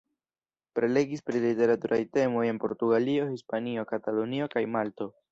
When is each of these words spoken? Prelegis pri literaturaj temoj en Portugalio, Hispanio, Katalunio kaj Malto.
Prelegis 0.77 1.19
pri 1.25 1.41
literaturaj 1.43 1.99
temoj 2.17 2.45
en 2.53 2.59
Portugalio, 2.63 3.27
Hispanio, 3.33 3.83
Katalunio 3.91 4.49
kaj 4.55 4.65
Malto. 4.77 5.09